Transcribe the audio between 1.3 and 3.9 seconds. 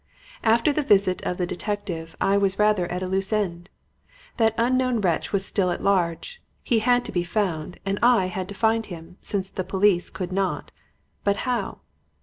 the detective, I was rather at a loose end.